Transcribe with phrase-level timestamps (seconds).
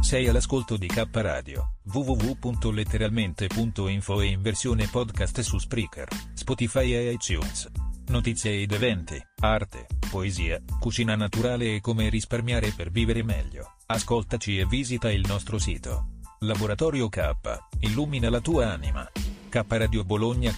[0.00, 7.70] Sei all'ascolto di K Radio, www.letteralmente.info e in versione podcast su Spreaker, Spotify e iTunes.
[8.06, 13.75] Notizie ed eventi, arte, poesia, cucina naturale e come risparmiare per vivere meglio.
[13.88, 16.06] Ascoltaci e visita il nostro sito.
[16.40, 17.30] Laboratorio K,
[17.82, 19.08] illumina la tua anima.
[19.48, 20.52] K Radio Bologna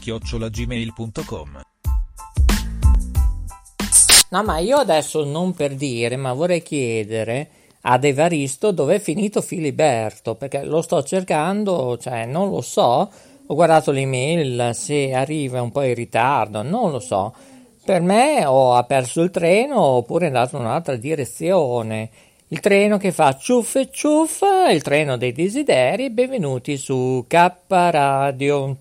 [4.30, 7.50] No, ma io adesso non per dire, ma vorrei chiedere
[7.82, 13.12] ad Evaristo dove è finito Filiberto, perché lo sto cercando, cioè non lo so,
[13.46, 17.34] ho guardato l'email, se arriva un po' in ritardo, non lo so.
[17.84, 22.10] Per me o ha perso il treno oppure è andato in un'altra direzione.
[22.50, 28.74] Il treno che fa ciuff e ciuff, il treno dei desideri, benvenuti su K Radio.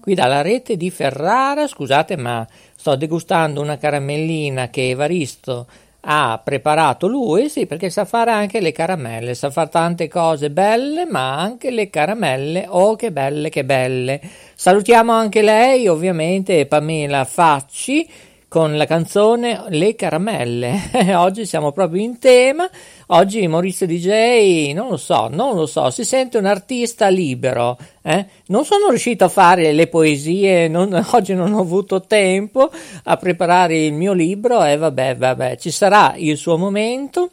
[0.00, 5.66] Qui dalla rete di Ferrara, scusate ma sto degustando una caramellina che Evaristo
[6.00, 11.04] ha preparato lui, sì, perché sa fare anche le caramelle, sa fare tante cose belle,
[11.04, 14.18] ma anche le caramelle, oh che belle, che belle.
[14.54, 18.08] Salutiamo anche lei, ovviamente, Pamela Facci,
[18.56, 20.88] con la canzone Le caramelle.
[21.14, 22.66] Oggi siamo proprio in tema.
[23.08, 27.76] Oggi Maurizio DJ, non lo so, non lo so, si sente un artista libero.
[28.00, 28.24] Eh?
[28.46, 32.70] Non sono riuscito a fare le poesie, non, oggi non ho avuto tempo
[33.04, 37.28] a preparare il mio libro e vabbè, vabbè, ci sarà il suo momento.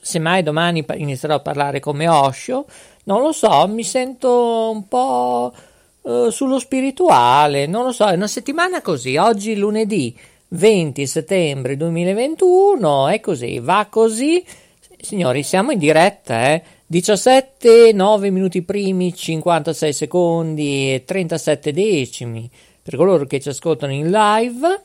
[0.00, 2.66] Semmai domani inizierò a parlare come Osho,
[3.04, 5.52] non lo so, mi sento un po'
[6.00, 10.18] uh, sullo spirituale, non lo so, è una settimana così, oggi lunedì
[10.52, 14.44] 20 settembre 2021, è così, va così.
[15.00, 16.62] Signori, siamo in diretta, eh?
[16.86, 22.50] 17, 9 minuti primi, 56 secondi e 37 decimi
[22.82, 24.82] per coloro che ci ascoltano in live.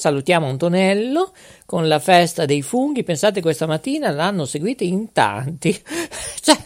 [0.00, 1.32] Salutiamo Antonello
[1.66, 3.02] con la festa dei funghi.
[3.02, 5.70] Pensate, questa mattina l'hanno seguita in tanti.
[6.40, 6.56] cioè,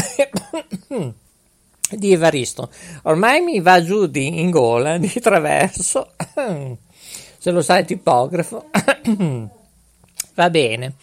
[1.89, 2.69] di Evaristo.
[3.03, 6.11] Ormai mi va giù di, in gola, di traverso.
[7.47, 8.65] Se lo sai, tipografo.
[10.35, 10.95] va bene,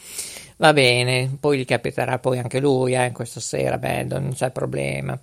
[0.58, 1.38] va bene.
[1.40, 5.18] Poi gli capiterà poi anche lui, eh, questa sera, beh, non c'è problema.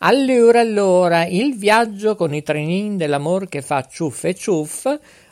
[0.00, 4.86] Allora, allora, il viaggio con i trenin dell'amor che fa ciuff e ciuff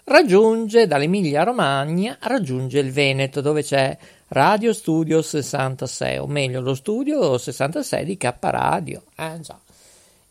[0.04, 3.94] raggiunge dall'Emilia Romagna, raggiunge il Veneto dove c'è
[4.28, 9.02] Radio Studio 66, o meglio lo studio 66 di K Radio.
[9.14, 9.60] Eh, già.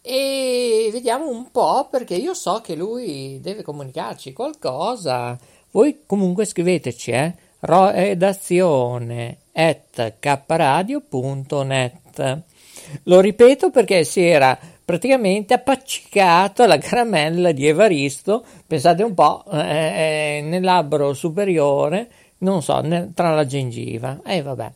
[0.06, 5.40] E vediamo un po' perché io so che lui deve comunicarci qualcosa.
[5.72, 7.34] Voi comunque scriveteci, eh?
[7.62, 11.22] redazione at kradio.net.
[13.04, 20.42] Lo ripeto perché si era praticamente appaccicato alla caramella di Evaristo, pensate un po', eh,
[20.44, 22.10] nel labbro superiore,
[22.40, 24.20] non so, nel, tra la gengiva.
[24.26, 24.70] E eh, vabbè.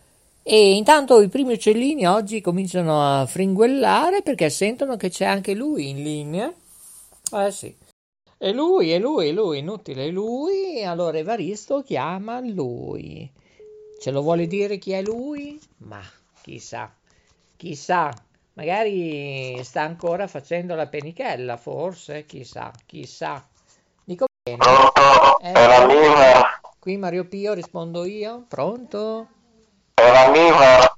[0.44, 5.88] E intanto i primi uccellini oggi cominciano a fringuellare perché sentono che c'è anche lui
[5.88, 6.52] in linea.
[7.32, 7.74] Eh sì.
[8.38, 10.84] E lui, è lui, è lui, inutile, è lui.
[10.84, 13.30] Allora Evaristo chiama lui.
[14.00, 15.60] Ce lo vuole dire chi è lui?
[15.78, 16.02] Ma
[16.42, 16.92] chissà,
[17.56, 18.12] chissà.
[18.54, 23.43] Magari sta ancora facendo la penichella, forse, chissà, chissà.
[24.04, 24.58] Dico bene.
[24.58, 25.38] Pronto?
[25.40, 26.60] Eh, la Miva?
[26.78, 28.44] Qui Mario Pio rispondo io.
[28.49, 29.26] Pronto?
[29.94, 30.96] La Miva?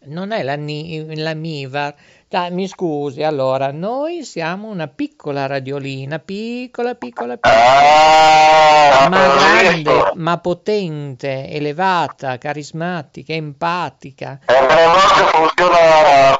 [0.00, 1.94] Non è la, Ni- la Mivar.
[2.28, 10.10] Dai, mi scusi, allora, noi siamo una piccola radiolina, piccola, piccola, piccola, Ah, ma grande,
[10.14, 14.40] ma potente, elevata, carismatica, empatica.
[14.44, 14.54] E
[15.32, 16.37] funziona.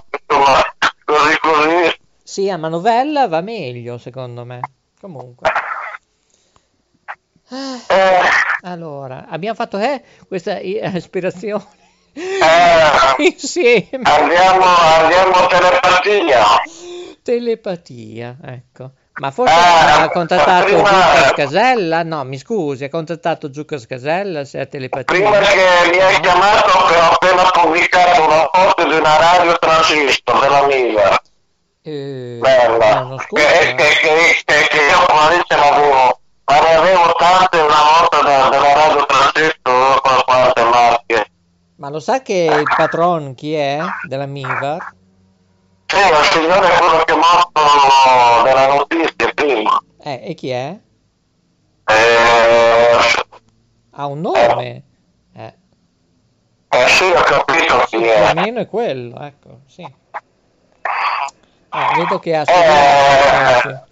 [2.23, 4.61] Sì, a manovella va meglio, secondo me.
[5.01, 5.51] Comunque.
[7.51, 8.19] Eh,
[8.63, 11.65] allora, abbiamo fatto eh, questa i- aspirazione
[12.13, 14.03] eh, insieme.
[14.03, 16.45] andiamo, andiamo a telepatia.
[17.23, 18.91] Telepatia, ecco.
[19.21, 22.03] Ma forse Ah, ha contattato prima- Giuca Scasella?
[22.05, 25.05] No, mi scusi, ha contattato Giuca Scasella se ha telepatia.
[25.17, 30.67] Prima che mi hai chiamato ho appena pubblicato una foto di una radio transistor della
[30.67, 31.21] Miva.
[31.89, 32.77] Eh, Bella.
[32.95, 37.57] l'anno Che, scorso, che, che, che, che io come dice l'avevo, ma ne avevo tante
[37.61, 41.31] una volta da- della radio transistor, con quante marche.
[41.77, 44.93] ma lo sa che il patron chi è della Mivar?
[45.87, 49.83] Sì, il signore è quello che è morto della notizia prima.
[50.03, 50.79] Eh, e chi è?
[51.87, 53.25] Eh,
[53.93, 54.83] Ha un nome?
[55.35, 55.55] Eh,
[56.71, 58.35] eh sì, ho capito chi è.
[58.35, 59.87] meno è quello, ecco, sì.
[61.73, 63.87] Eh, vedo che ha studiato.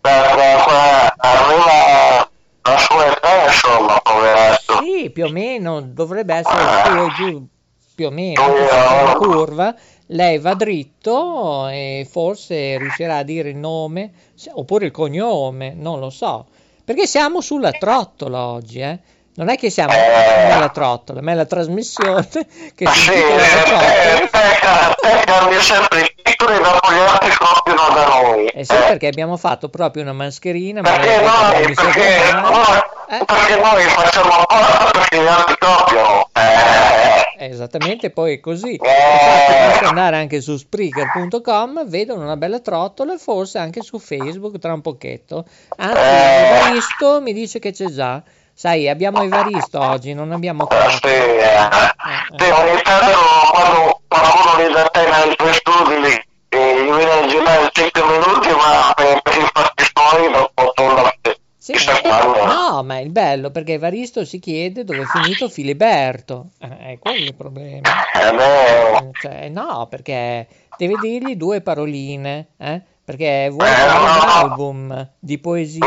[0.00, 2.30] Da- da- qua- Aveva
[2.62, 4.82] la sua età, insomma, poveretto.
[4.82, 7.46] Sì, più o meno, dovrebbe essere più, giù,
[7.94, 9.74] più o meno, una curva.
[10.06, 14.10] Lei va dritto e forse riuscirà a dire il nome
[14.54, 16.46] oppure il cognome, non lo so.
[16.84, 18.98] Perché siamo sulla trottola oggi, eh?
[19.40, 22.28] Non è che siamo nella trottola, ma è la trasmissione
[22.74, 24.94] che Ma si sì, La eh, trottola.
[25.00, 28.46] te, te cambi sempre i titoli dopo gli altri copiano da noi.
[28.48, 33.24] Eh sì, perché abbiamo fatto proprio una mascherina, ma Perché noi, perché, noi, Eh?
[33.24, 36.28] perché noi facciamo apposta perché gli altri copiano.
[36.34, 38.74] Eh, Eh, Esattamente, poi è così.
[38.74, 38.78] Eh.
[38.78, 44.74] Basta andare anche su Spreaker.com, vedono una bella trottola e forse anche su Facebook tra
[44.74, 45.46] un pochetto.
[45.78, 46.46] Anzi, Eh.
[46.58, 48.22] Evaristo mi dice che c'è già.
[48.52, 51.38] Sai, abbiamo Evaristo oggi, non abbiamo eh, sì, eh.
[51.38, 53.18] Eh, Sì, ogni tanto
[53.52, 58.48] quando qualcuno lì da te nei tuoi studi eh, gli viene a girare 5 minuti,
[58.48, 61.10] ma per, per i fatti suoi dopo torna
[61.56, 62.44] Sì, quando.
[62.44, 66.48] no, ma è il bello perché Evaristo si chiede dove è finito Filiberto.
[66.58, 67.88] Eh, è quello il problema.
[68.12, 72.80] Eh, Eh, Cioè, no, perché deve dirgli due paroline, eh?
[73.04, 75.80] Perché vuole Eh, un album di poesie.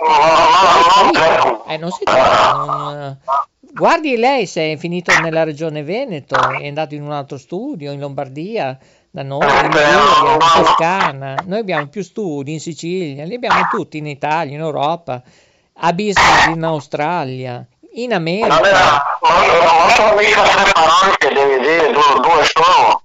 [0.00, 1.62] Non.
[1.68, 2.52] Eh, non si trova.
[2.52, 3.18] non-
[3.72, 8.00] Guardi lei se è finito nella regione Veneto, è andato in un altro studio, in
[8.00, 8.76] Lombardia,
[9.10, 11.34] da noi, in Liguria, in Toscana.
[11.46, 15.22] Noi abbiamo più studi in Sicilia, li abbiamo tutti in Italia, in Europa,
[15.82, 18.60] a business in Australia, in Non, America.
[18.60, 19.46] era, non,
[19.78, 22.99] non sono mica tre parole che devi dire, due, due sono.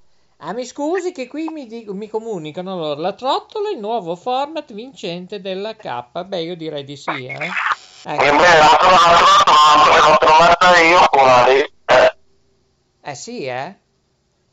[0.48, 4.72] Ah, mi scusi che qui mi, di- mi comunicano allora la trottola, il nuovo format
[4.74, 6.24] vincente della K.
[6.24, 7.34] Beh, io direi di sì, eh.
[7.34, 7.48] E
[8.04, 8.44] Ecco.
[11.48, 11.70] Eh,
[13.02, 13.76] Eh sì, eh.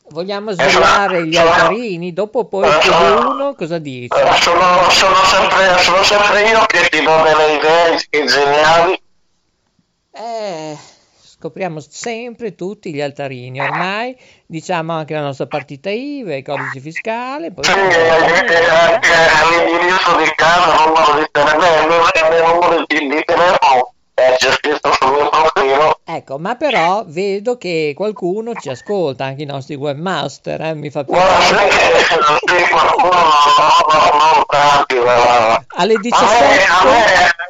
[0.09, 2.15] Vogliamo svelare gli altarini?
[2.15, 2.89] Dopo poi Eh,
[3.27, 4.15] uno cosa dice?
[4.15, 9.03] eh, sono, sono, sempre, sono sempre io che ti do delle idee geniali.
[10.11, 10.79] Eh,
[11.43, 13.61] scopriamo sempre tutti gli altarini.
[13.61, 17.65] Ormai diciamo anche la nostra partita IVA, il codice fiscale, poi...
[17.65, 23.25] Sì, eh, eh, anche all'indirizzo di casa, numero di telefono, il mio numero di, di
[23.25, 26.02] telefono, eh, c'è scritto sul mio profilo.
[26.15, 31.05] Ecco, ma però vedo che qualcuno ci ascolta, anche i nostri webmaster, eh, mi fa
[31.05, 31.71] piacere.
[35.77, 36.45] Alle A 17,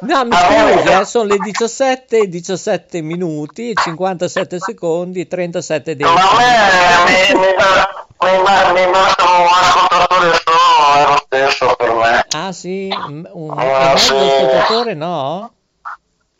[0.01, 5.19] me, a me, no, mi scusi, eh, sono le 17, e 17 minuti, 57 secondi,
[5.21, 6.13] e 37 Ma a
[7.05, 7.39] decimi.
[7.39, 12.25] me mi, basta un ascoltatore solo, è lo stesso per me.
[12.35, 14.13] Ah sì, un, un Ah, mezzo sì.
[14.15, 15.51] ascoltatore no?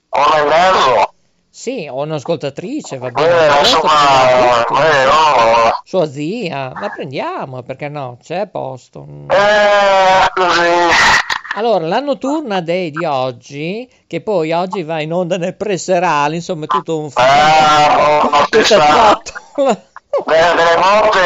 [0.10, 1.13] Uno e mezzo.
[1.56, 3.30] Sì, o un'ascoltatrice, va bene.
[3.48, 4.82] Eh, insomma, va tutto.
[4.82, 5.82] eh, no.
[5.84, 9.06] Sua zia, la prendiamo, perché no, c'è posto.
[9.08, 9.30] Mm.
[9.30, 10.70] Eh, così.
[11.56, 16.64] Allora, la notturna dei di oggi, che poi oggi va in onda nel preserale, insomma,
[16.66, 19.22] è tutto un Ah, no, non si Questa sa.
[19.22, 19.82] trottola.
[20.26, 21.20] Delle, volte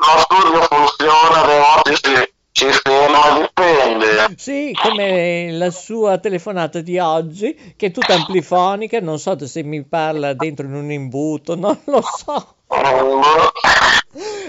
[0.00, 4.34] lo studio funziona, delle volte si, ci ferma, dipende.
[4.36, 9.82] Sì, come la sua telefonata di oggi, che è tutta amplifonica, non so se mi
[9.82, 12.54] parla dentro in un imbuto, non lo so.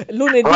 [0.10, 0.50] Lunedì,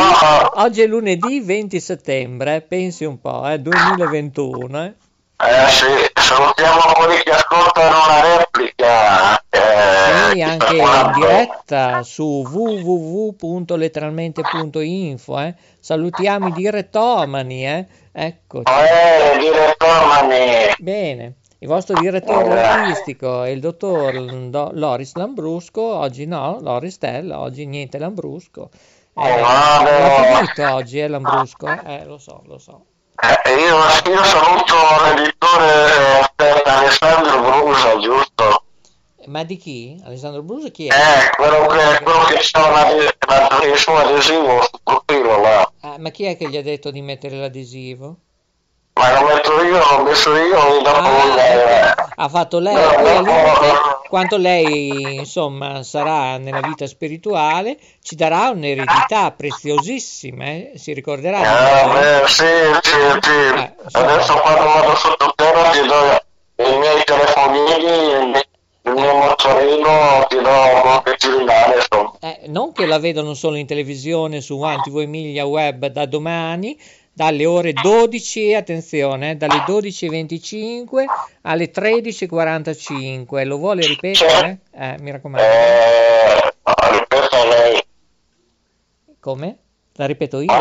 [0.58, 4.94] oggi è lunedì 20 settembre, pensi un po', eh, 2021, eh.
[5.42, 5.86] Eh sì,
[6.22, 9.40] salutiamo quelli che ascoltano la replica.
[9.50, 15.56] Eh, Sì, anche in diretta su www.letteralmente.info, eh.
[15.80, 17.86] Salutiamo i direttomani, eh.
[18.12, 18.70] Eccoci.
[18.72, 20.74] Eh, direttomani.
[20.78, 22.64] Bene, il vostro direttore Eh.
[22.64, 28.70] artistico è il dottor Do- Loris Lambrusco, oggi no, Loris Stella, oggi niente Lambrusco.
[28.74, 28.78] Eh,
[29.14, 31.68] Oh, l'ha finito oggi, eh, Lambrusco?
[31.86, 32.84] Eh, lo so, lo so.
[33.22, 33.78] Eh, io,
[34.14, 38.64] io saluto l'editore eh, Alessandro Brusa, giusto?
[39.26, 40.02] Ma di chi?
[40.06, 40.94] Alessandro Bruso chi è?
[40.94, 45.72] Eh, quello che, quello che c'ha il suo adesivo sul profilo là.
[45.82, 48.16] Ah, ma chi è che gli ha detto di mettere l'adesivo?
[48.94, 53.14] Ma lo metto io, l'ho messo io, dopo Ah, eh, ha fatto lei, no, poi
[53.16, 53.89] no, limite, no.
[54.10, 60.72] Quanto lei insomma sarà nella vita spirituale, ci darà un'eredità preziosissima, eh?
[60.76, 61.40] si ricorderà.
[61.40, 62.22] eh?
[62.22, 62.44] beh, sì,
[62.82, 63.62] sì, sì.
[63.62, 63.74] Eh.
[63.92, 68.48] Adesso quando vado sottoterra ti do i miei telefonini,
[68.82, 72.14] il mio motorino, ti do quello che ci rimane, insomma.
[72.22, 76.78] Eh, non che la vedono solo in televisione su Antivo Emilia Web da domani,
[77.20, 81.04] dalle ore 12, attenzione, eh, dalle 12.25
[81.42, 83.46] alle 13.45.
[83.46, 84.60] Lo vuole ripetere?
[84.72, 85.46] Eh, mi raccomando.
[85.46, 86.54] Eh,
[86.92, 87.84] ripeto lei,
[89.20, 89.58] Come?
[89.96, 90.54] La ripeto io?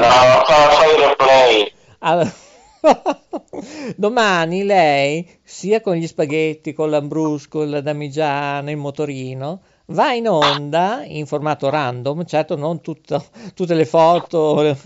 [0.98, 1.72] replay.
[2.00, 2.34] Allora,
[3.94, 9.60] domani lei, sia con gli spaghetti, con l'ambrusco, la damigiana, il motorino,
[9.90, 14.60] va in onda in formato random, certo non tutto- tutte le foto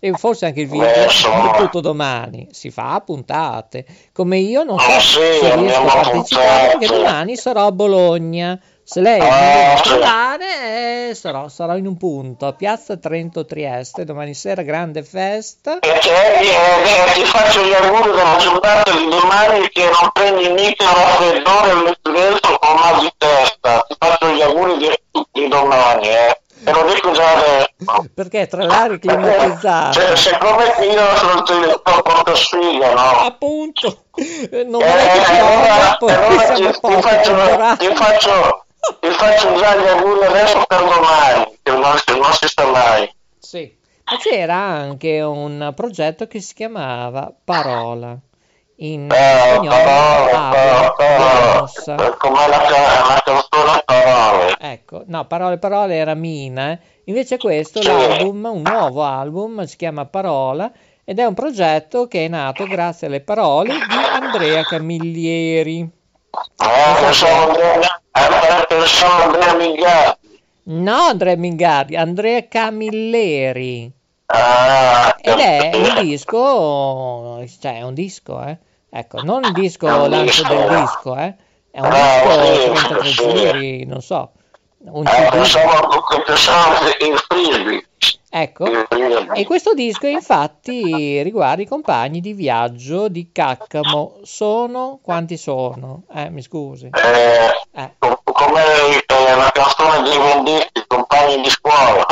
[0.00, 1.52] e forse anche il video, insomma.
[1.52, 6.00] tutto domani, si fa a puntate, come io non so Ah, sì, se riesco a
[6.02, 8.60] partecipare perché domani sarò a Bologna.
[8.88, 9.82] Se lei mi Ah, sì.
[9.82, 15.78] trovare, eh, sarò, sarò in un punto a Piazza Trento Trieste, domani sera grande festa.
[15.80, 20.84] E che, eh, ti faccio gli auguri della giornata di domani che non prendi mica
[20.88, 23.84] un raffreddore all'influenza con mal di testa.
[23.88, 25.00] Ti faccio gli auguri di,
[25.32, 26.40] di domani, eh.
[26.64, 28.08] Te lo dico già adesso.
[28.14, 33.10] Perché tra l'aria climatizzata, Se, siccome che io sono il porto sfiga, no?
[33.20, 34.04] appunto,
[34.66, 38.64] non Eh, vorrei che piova, allora, poi allora siamo ti, ti faccio, ti, faccio,
[39.00, 43.14] ti faccio già gli auguri adesso per domani, che non, si- non si sa mai.
[43.38, 43.76] Sì.
[44.10, 48.16] Ma c'era anche un progetto che si chiamava Parola,
[48.80, 49.70] in Eh, spagnolo
[52.18, 54.56] come la, ca- la canzone parole.
[54.60, 56.78] Ecco, no, Parole Parole era Mina, eh.
[57.04, 57.88] invece questo, Sì.
[57.88, 60.70] l'album, un nuovo album, si chiama Parola
[61.04, 63.78] ed è un progetto che è nato grazie alle parole di
[64.12, 64.60] Andrea.
[64.60, 65.90] Eh,
[67.00, 70.40] pensavo Andrea, eh, pensavo Andrea Mingatti.
[70.64, 73.90] No, Andrea Mingardi, Andrea Camilleri.
[74.26, 78.58] Ah, Ed è un disco, cioè è un disco, eh.
[78.90, 80.54] Ecco, non il disco È un lancio disco.
[80.54, 81.34] del disco, eh.
[81.70, 83.34] È un Ah, disco sì, 33 sì.
[83.34, 84.30] giri, non so,
[84.84, 85.28] un Eh, CD.
[85.30, 87.82] pensavo, pensavo il frisbee.
[88.30, 88.66] Ecco.
[89.34, 94.18] E questo disco infatti riguarda i compagni di viaggio di Caccamo.
[94.22, 96.02] Sono quanti sono?
[96.14, 96.90] Eh, mi scusi.
[96.92, 98.62] Eh, Eh, com- come
[99.06, 102.04] eh, la canzone dei Venditti, compagni di scuola.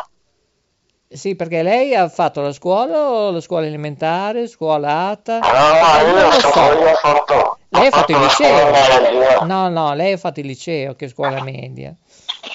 [1.16, 5.38] Sì, perché lei ha fatto la scuola, la scuola elementare, scuola ATA.
[5.40, 6.60] Ah, Eh, io, non lo so, so.
[6.60, 9.44] io ho fatto, Lei ha fatto il la scuola liceo.
[9.44, 11.94] No, no, lei ha fatto il liceo, che scuola media.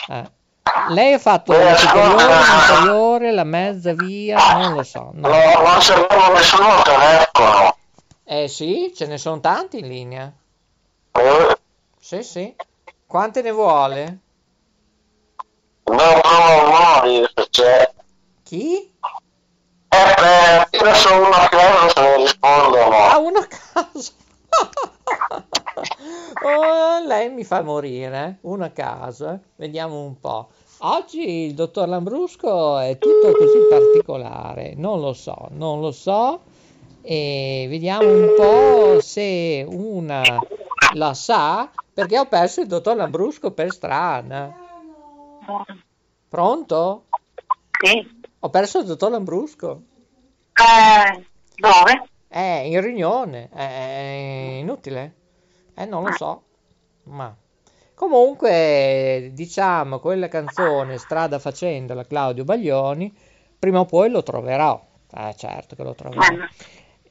[0.09, 0.23] Eh.
[0.89, 5.09] Lei ha fatto Eh, la superiore, scuola- l'inferiore, la mezza via, non lo so.
[5.13, 5.27] no.
[5.27, 7.75] No, non c'avevo nessuno telefono.
[8.23, 10.31] Eh sì, ce ne sono tanti in linea.
[11.13, 11.57] Eh,
[11.99, 12.55] Sì, sì.
[13.05, 14.17] Quante ne vuole?
[15.83, 15.97] No,
[16.69, 17.89] Mori, se c'è.
[18.51, 18.75] Chi?
[18.75, 18.87] Eh,
[19.87, 22.95] beh, su uno a caso se ne rispondono.
[22.97, 24.11] Ah, uno a caso.
[26.43, 29.29] oh, lei mi fa morire, uno a caso.
[29.29, 29.39] eh.
[29.55, 30.49] Vediamo un po'.
[30.79, 36.41] Oggi il dottor Lambrusco è tutto così particolare, non lo so, non lo so.
[37.03, 40.45] E vediamo un po' se una
[40.95, 44.53] la sa, perché ho perso il dottor Lambrusco per strada.
[46.27, 47.03] Pronto?
[47.81, 48.19] Sì.
[48.43, 49.81] Ho perso il dottor Lambrusco.
[50.53, 52.09] Eh, dove?
[52.27, 55.13] Eh, in riunione, è inutile.
[55.75, 56.43] Eh, non lo so.
[57.03, 57.35] Ma
[57.93, 63.13] comunque, diciamo, quella canzone Strada facendola Claudio Baglioni,
[63.59, 64.83] prima o poi lo troverò.
[65.15, 66.23] Eh, certo che lo troverò.
[66.23, 66.49] Eh,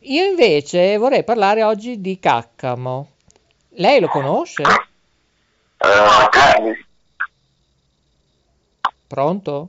[0.00, 3.08] Io invece vorrei parlare oggi di Caccamo.
[3.74, 4.62] Lei lo conosce?
[4.62, 4.88] Eh.
[9.06, 9.68] Pronto?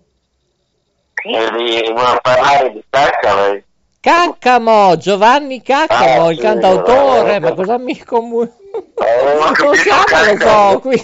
[1.24, 3.64] Vuoi parlare di cacca, lei?
[4.00, 8.56] Caccamo, Giovanni Caccamo, Ah, il sì, cantautore, ma cosa mi comunica?
[8.96, 9.52] Eh,
[9.84, 10.38] Caccamo.
[10.38, 10.96] qua qui.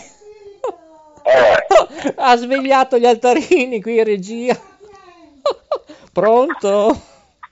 [1.24, 1.65] Eh,
[2.15, 4.57] Ha svegliato gli altarini qui in regia.
[6.12, 7.01] Pronto?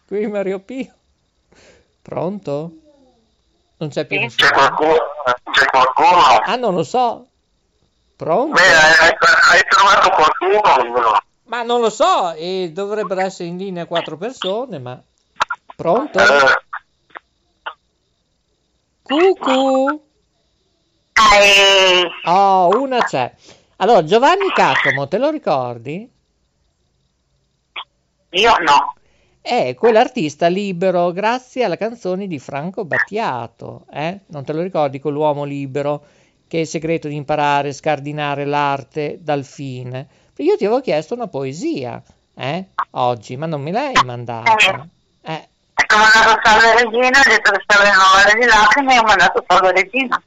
[0.08, 0.94] Qui Mario Pio.
[2.02, 2.72] Pronto?
[3.78, 4.48] Non c'è più nessuno.
[4.48, 4.98] c'è qualcuno?
[5.52, 6.22] C'è qualcuno?
[6.44, 7.28] Ah, non lo so.
[8.16, 8.54] Pronto?
[8.54, 9.10] Beh, hai,
[9.52, 11.00] hai trovato qualcuno?
[11.00, 11.22] No.
[11.46, 15.02] Ma non lo so, e dovrebbero essere in linea quattro persone, ma...
[15.76, 16.20] Pronto?
[19.04, 20.02] Cucù?
[22.26, 23.34] Oh, una c'è.
[23.78, 26.10] Allora, Giovanni Caccamo, te lo ricordi?
[28.32, 28.94] io no.
[29.42, 34.22] È quell'artista libero grazie alla canzone di Franco Battiato, eh?
[34.28, 36.04] Non te lo ricordi quell'uomo libero
[36.48, 40.08] che è il segreto di imparare a scardinare l'arte dal fine?
[40.38, 42.02] Io ti avevo chiesto una poesia,
[42.36, 42.66] eh?
[42.92, 44.56] Oggi, ma non me l'hai mandata.
[45.22, 48.96] Eh, E come ho mandato Salve Regina, ho detto che stavo in mare di lacrime
[48.96, 50.22] e ho mandato Salve Regina.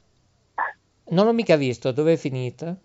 [1.11, 2.75] non l'ho mica visto, dove è finita?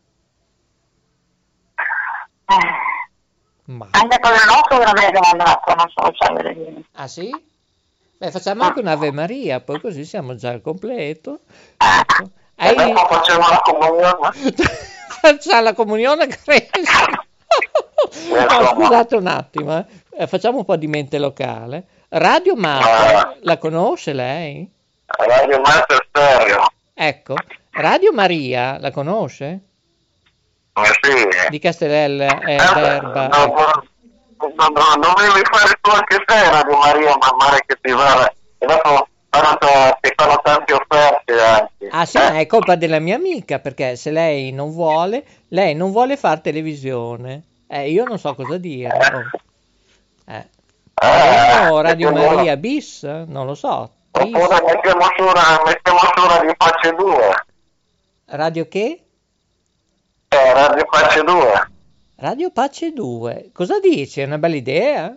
[2.46, 3.88] Eh, Ma...
[3.92, 6.80] anche con il nostro veramente mandato, non so Salve Regina.
[6.92, 7.30] Ah sì?
[8.16, 11.40] Beh, facciamo anche un'Ave Maria, poi così siamo già al completo.
[11.78, 12.30] Ah, Ecco.
[12.54, 12.92] e Hai...
[12.92, 14.30] dopo facciamo la comunione?
[15.08, 16.70] Faccia la comunione cresce.
[18.30, 19.84] No, scusate un attimo, eh.
[20.18, 21.84] Eh, facciamo un po' di mente locale.
[22.10, 24.70] Radio Master, la conosce lei?
[25.06, 26.64] Radio Master Stereo.
[26.94, 27.34] Ecco,
[27.72, 29.60] Radio Maria, la conosce?
[30.74, 31.48] Eh sì.
[31.50, 33.26] Di Castellella e Eh, d'Erba.
[33.28, 37.92] no, no, no, no, dovevi fare tu anche te Radio Maria, man mano che ti
[37.92, 38.26] va.
[38.58, 39.08] E dopo
[39.40, 41.88] fanno, ti fanno tante offerte anche.
[41.90, 45.90] Ah sì, ma è colpa della mia amica, perché se lei non vuole, lei non
[45.90, 47.42] vuole fare televisione.
[47.66, 48.88] Eh, io non so cosa dire.
[48.88, 50.32] oh.
[50.32, 50.48] Eh.
[50.94, 53.02] Faremo Radio Maria bis?
[53.02, 53.90] Non lo so.
[54.12, 54.34] Bis.
[54.34, 57.44] Oppure mettiamo su una, mettiamo su Radio Pace 2.
[58.26, 59.04] Radio che?
[60.28, 61.68] Eh, Radio Pace 2.
[62.16, 63.50] Radio Pace 2.
[63.52, 64.20] Cosa dici?
[64.20, 65.16] È una bella idea?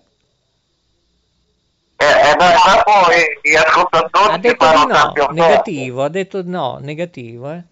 [1.99, 6.77] E, e da- dopo i, gli ascoltatori Ha detto fanno no, negativo, ha detto no,
[6.81, 7.63] negativo, eh.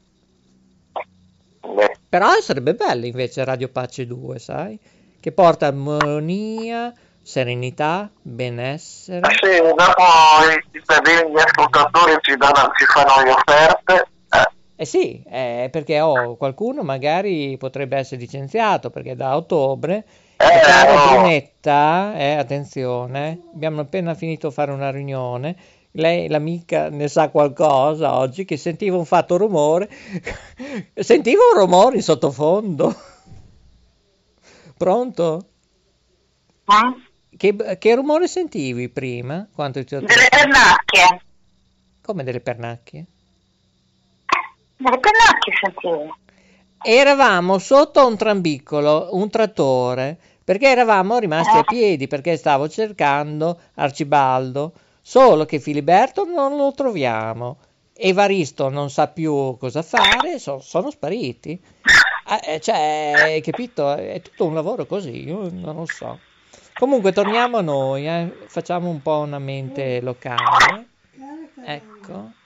[1.76, 4.80] Beh, Però sarebbe bello invece Radio Pace 2, sai?
[5.20, 9.28] Che porta armonia, serenità, benessere.
[9.28, 10.04] eh sì, dopo
[10.50, 14.08] i cittadini, gli ascoltatori ci, danno, ci fanno le offerte.
[14.30, 20.06] Eh, Eh sì, eh, perché oh, qualcuno magari potrebbe essere licenziato perché da ottobre
[20.38, 21.10] Eh, no.
[21.12, 25.56] Brunetta, eh, attenzione, abbiamo appena finito fare una riunione,
[25.92, 29.90] lei, l'amica, ne sa qualcosa oggi che sentiva un fatto rumore,
[30.94, 32.94] sentiva un rumore in sottofondo.
[34.78, 35.46] Pronto?
[36.66, 37.38] eh?
[37.38, 39.48] Che, che rumore sentivi prima?
[39.54, 40.00] Quando ti ho...
[40.00, 41.22] Delle pernacchie.
[42.02, 43.06] Come delle pernacchie?
[44.78, 46.18] Delle pernacchie sentivo.
[46.88, 54.72] Eravamo sotto un trambicolo, un trattore, perché eravamo rimasti a piedi, perché stavo cercando Arcibaldo,
[55.02, 57.58] solo che Filiberto non lo troviamo.
[57.92, 61.60] Evaristo non sa più cosa fare, so- sono spariti.
[62.30, 63.96] Eh, eh, cioè, capito?
[63.96, 66.20] È tutto un lavoro così, io non lo so.
[66.78, 68.32] Comunque, torniamo a noi, eh.
[68.46, 70.88] facciamo un po' una mente locale.
[71.66, 72.45] Ecco.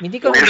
[0.00, 0.40] Mi dicono di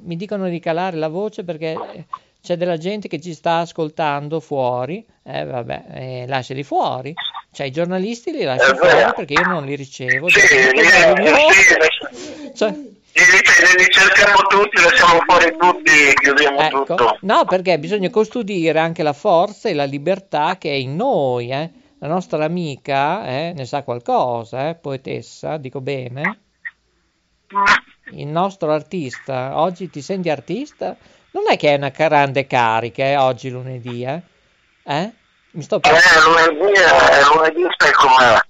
[0.00, 2.06] mi dicono di calare la voce perché
[2.42, 7.14] c'è della gente che ci sta ascoltando fuori, eh vabbè, eh, lasciali fuori,
[7.52, 10.28] cioè i giornalisti li lasci È fuori perché io non li ricevo.
[10.28, 10.46] sì, sì,
[12.54, 12.84] Cioè, li,
[13.78, 16.84] li cerchiamo tutti, lasciamo fuori tutti, chiudiamo Ecco.
[16.84, 17.18] tutto.
[17.20, 21.70] No, perché bisogna custodire anche la forza e la libertà che è in noi, eh.
[21.98, 26.40] La nostra amica eh, ne sa qualcosa, eh, poetessa, dico bene.
[28.10, 30.96] Il nostro artista, oggi ti senti artista?
[31.32, 34.20] Non è che è una grande carica, eh, oggi lunedì, eh?
[34.84, 35.12] Eh?
[35.52, 36.28] Mi sto Eh, pensando.
[36.30, 38.40] lunedì, eh, lunedì stai com'è?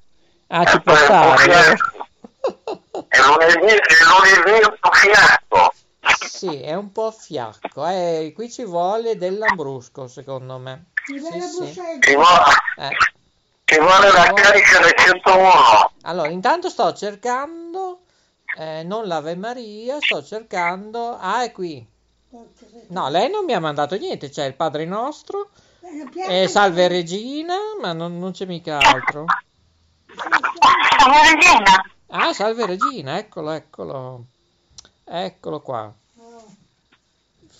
[0.48, 1.36] Ah, ci Eh, può po' stare.
[1.42, 2.06] fiasco.
[3.08, 5.72] È lunedì, è lunedì un po' fiasco.
[6.28, 7.86] Sì, è un po' fiacco.
[7.86, 10.86] Eh, qui ci vuole del lambrusco, secondo me.
[11.04, 11.72] Sì, sì.
[12.00, 12.44] Ci vuole,
[12.76, 12.90] Eh.
[13.64, 15.90] ci vuole la carica del 101.
[16.02, 18.00] Allora, intanto sto cercando,
[18.56, 21.16] eh, non l'Ave Maria, sto cercando...
[21.16, 21.86] Ah, è qui.
[22.88, 25.50] No, lei non mi ha mandato niente, c'è il Padre Nostro,
[26.28, 29.26] e Salve Regina, ma non, non c'è mica altro.
[30.98, 31.84] Siamo Regina.
[32.08, 34.24] Ah, Salve Regina, eccolo, eccolo.
[35.04, 35.94] Eccolo qua.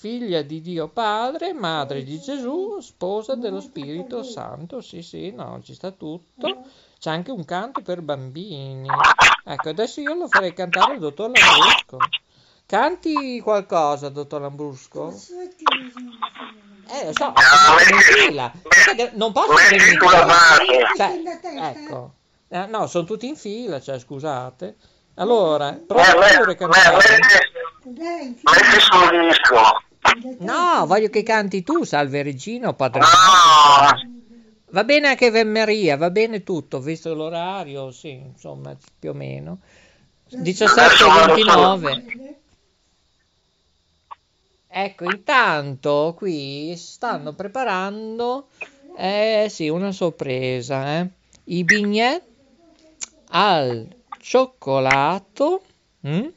[0.05, 4.83] Figlia di Dio Padre, madre di Gesù, sposa dello Spirito Santo.
[4.83, 6.67] Sì, sì, no, ci sta tutto.
[6.99, 8.87] C'è anche un canto per bambini.
[9.47, 11.97] Ecco, adesso io lo farei cantare il dottor Lambrusco.
[12.67, 15.09] Canti qualcosa, dottor Lambrusco?
[15.09, 17.33] Eh, lo so,
[19.15, 19.99] Non posso venire.
[20.99, 21.23] Cioè,
[21.79, 22.13] ecco.
[22.49, 24.77] Eh, no, sono tutti in fila, cioè, scusate.
[25.15, 26.97] Allora, Eh, prova pure a cantare.
[27.85, 29.93] metti sul disco.
[30.39, 33.07] No, voglio che canti tu, Salve Regina o Padre No.
[34.71, 39.61] Va bene anche Maria, va bene tutto, visto l'orario, sì, insomma, più o meno.
[40.31, 42.35] 17.29.
[44.67, 48.49] Ecco, intanto qui stanno preparando,
[48.97, 51.09] eh sì, una sorpresa, eh.
[51.45, 52.21] I bignè
[53.29, 53.87] al
[54.19, 55.63] cioccolato
[56.05, 56.33] mm, e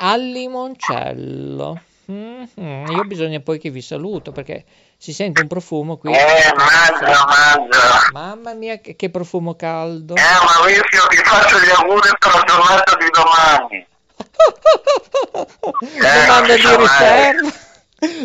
[0.00, 1.80] al limoncello.
[2.04, 2.48] Mhm,
[2.90, 4.64] Io bisogna poi che vi saluto perché
[4.96, 6.12] si sente un profumo qui.
[6.12, 8.08] Eh, mangia, mangia.
[8.12, 10.14] Mamma mia, che, che profumo caldo.
[10.16, 13.86] Eh, Maurizio, ti faccio gli auguri per la giornata di domani.
[15.80, 17.50] Domanda di riserva.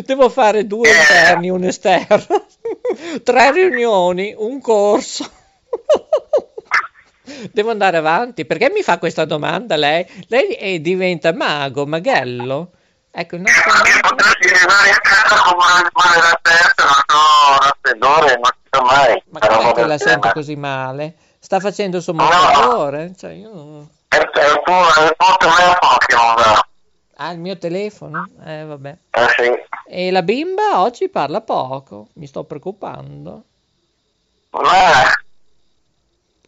[0.04, 0.92] Devo fare due Eh.
[0.92, 2.46] interni, un esterno,
[3.22, 5.30] tre riunioni, un corso.
[7.52, 8.44] Devo andare avanti.
[8.44, 10.04] Perché mi fa questa domanda lei?
[10.28, 12.72] Lei eh, diventa mago, maghello?
[13.20, 17.62] Ecco, il nostro mago- potresti arrivare a casa con male, male la testa, non so,
[17.66, 19.22] raffreddore, non si sa mai.
[19.30, 21.14] Ma del la sento così male?
[21.40, 23.12] Sta facendo il suo montatore?
[23.16, 26.68] Cioè, io non- È, è il tuo, è il tuo telefono che non va.
[27.16, 28.28] Ah, il mio telefono?
[28.44, 28.96] Eh, vabbè.
[29.10, 29.50] Eh sì.
[29.88, 32.10] E la bimba oggi parla poco.
[32.14, 33.42] Mi sto preoccupando.
[34.52, 35.26] Eh,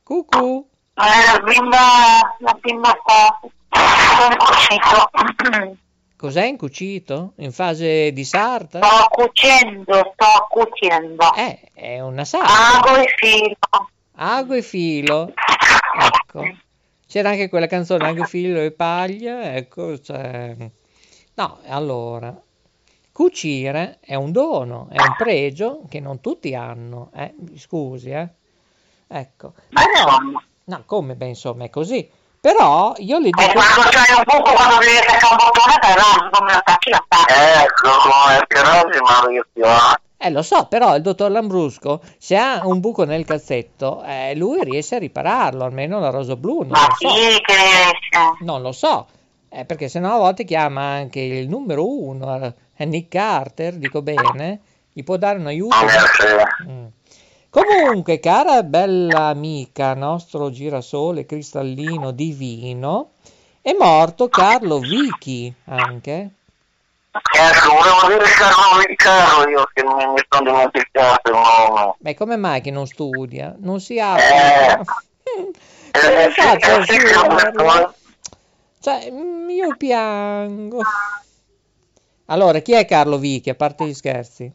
[0.04, 0.68] Cucù.
[0.94, 1.78] Eh, la bimba,
[2.38, 5.78] la bimba sta sta cucito.
[6.20, 7.32] Cos'è incucito?
[7.36, 8.78] In fase di sarta?
[8.82, 11.32] Sto cucendo, sto cucendo.
[11.32, 12.76] Eh, è una sarta.
[12.76, 13.88] Ago e filo.
[14.16, 15.32] Ago e filo.
[15.98, 16.42] Ecco.
[17.06, 19.54] C'era anche quella canzone, Ago e filo e paglia.
[19.54, 20.54] Ecco, cioè...
[21.36, 22.38] No, allora...
[23.12, 27.10] Cucire è un dono, è un pregio che non tutti hanno.
[27.14, 28.28] Eh, scusi, eh.
[29.08, 29.54] Ecco.
[29.70, 30.16] Ma Però...
[30.64, 31.14] No, come?
[31.14, 32.06] Beh, insomma, è così.
[32.40, 33.52] Però io le E dico...
[33.52, 37.32] quando c'hai un buco, quando devi attaccare un bottone, là, come attacchi, attacchi.
[37.64, 39.98] ecco come Pierosi Maurizio.
[40.22, 44.62] Eh, lo so, però il dottor Lambrusco, se ha un buco nel calzetto, eh, lui
[44.64, 47.08] riesce a ripararlo, almeno la rosa blu, non Ma lo so.
[47.08, 48.44] sì, che riesce.
[48.44, 49.06] Non lo so,
[49.48, 54.60] eh, perché sennò a volte chiama anche il numero uno, eh, Nick Carter, dico bene,
[54.92, 55.76] gli può dare un aiuto.
[55.76, 56.68] Eh sì.
[56.70, 56.86] Mm.
[57.50, 63.10] Comunque, cara bella amica, nostro girasole cristallino divino,
[63.60, 66.30] è morto Carlo Vichi anche.
[67.10, 71.94] Ecco, volevo dire Carlo Carlo io che mi, mi sono dimenticato nome.
[71.98, 73.56] Ma come mai che non studia?
[73.58, 74.00] Non si Eh.
[74.00, 74.84] apre.
[75.92, 77.64] Eh, sì, faccio a eh, sì, che scriverlo?
[77.64, 77.94] ho-
[78.80, 80.82] Cioè, mm, io piango.
[82.26, 84.52] Allora, chi è Carlo Vichi, a parte gli scherzi?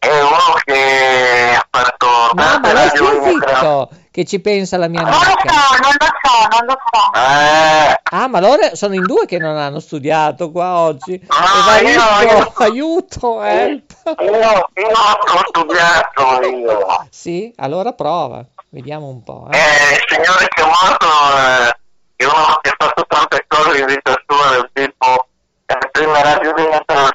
[0.00, 5.10] È uno che fatto No, ma lei stia zitto, che ci pensa la mia Non
[5.10, 5.48] lo amica.
[5.52, 7.18] so, non lo so, non lo so.
[7.18, 11.18] Eh, Ah, ma allora sono in due che non hanno studiato qua oggi.
[11.28, 11.90] Ah, io-
[12.36, 13.92] io- aiuto, help.
[14.20, 17.06] io, io ho studiato io.
[17.10, 19.48] Sì, allora prova, vediamo un po'.
[19.50, 19.56] eh.
[19.56, 21.76] Eh, il signore che è morto eh,
[22.16, 25.26] è uno che ha fatto tante cose in vita sua, del tipo
[25.64, 26.62] eh, le prime radio di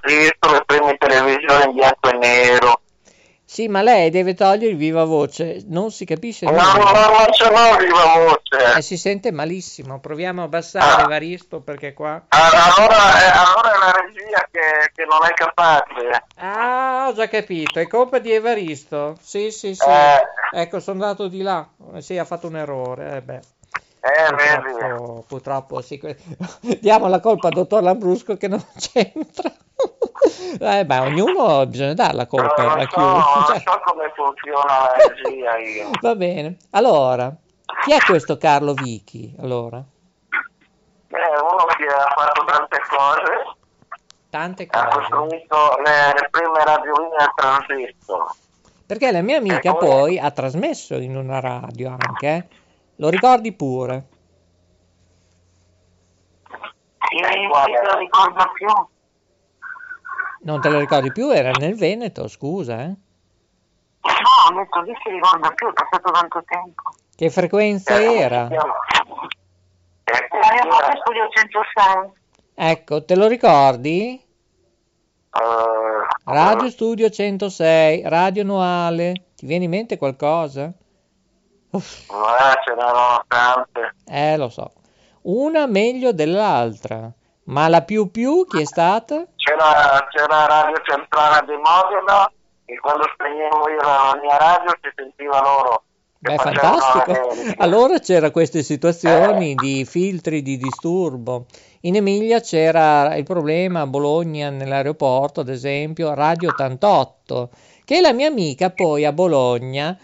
[0.02, 2.82] registro, le prime televisioni in bianco e nero.
[3.50, 6.66] Sì, ma lei deve togliere il viva voce, non si capisce No, nulla.
[6.66, 8.78] non ce l'ho viva voce.
[8.78, 10.02] Eh, si sente malissimo.
[10.02, 12.26] Proviamo a abbassare Evaristo perché qua.
[12.28, 16.24] Ah, Allora, eh, allora è la regia che, che non è capace.
[16.40, 19.18] Ah, ho già capito, è colpa di Evaristo.
[19.22, 19.88] Sì, sì, sì.
[19.90, 20.60] Eh.
[20.60, 21.66] Ecco, sono andato di là.
[21.96, 23.16] Eh, Sì, ha fatto un errore.
[23.16, 23.40] Eh beh.
[24.08, 24.72] Eh, vedi.
[24.78, 26.00] Purtroppo, purtroppo sì.
[26.80, 29.52] Diamo la colpa al dottor Lambrusco che non c'entra.
[30.60, 34.64] Eh beh, ognuno bisogna dare la colpa Non a so, non Cioè, so come funziona
[34.66, 35.90] la regia io.
[36.02, 36.58] va bene.
[36.72, 37.36] Allora,
[37.84, 39.36] chi è questo Carlo Vichi?
[39.40, 43.56] Allora, Eh, uno che ha fatto tante cose,
[44.30, 44.98] tante ha cose.
[45.10, 48.32] costruito le, le prime radioline a transistor.
[48.86, 49.78] Perché la mia amica Ecco.
[49.86, 52.48] poi ha trasmesso in una radio anche.
[52.98, 54.08] Lo ricordi pure?
[57.10, 58.68] Sì, non lo ricordo più.
[60.42, 61.30] Non te lo ricordi più?
[61.32, 62.96] Era nel Veneto, scusa, eh?
[64.08, 66.82] No, ho detto lì si ricorda più, è passato tanto tempo.
[67.16, 68.48] Che frequenza Eh, era?
[68.48, 70.76] Eh, come si Abbiamo chiama?
[70.76, 72.12] fatto studio 106.
[72.56, 74.22] Ecco, te lo ricordi?
[75.34, 79.26] Eh, Radio Studio 106, radio annuale.
[79.36, 80.72] Ti viene in mente qualcosa?
[81.72, 83.96] Eh, ce n'erano tante.
[84.08, 84.72] eh, lo so.
[85.24, 87.12] Una meglio dell'altra.
[87.46, 89.26] Ma la più più chi è stata?
[89.36, 92.30] C'era, c'era Radio Centrale di Modena
[92.66, 95.84] e quando spegnevo io la mia radio si sentiva loro.
[96.20, 97.30] Beh, fantastico.
[97.64, 101.46] Allora c'era queste situazioni di filtri di disturbo.
[101.82, 107.50] In Emilia c'era il problema a Bologna nell'aeroporto, ad esempio, Radio 88,
[107.86, 109.98] che la mia amica poi a Bologna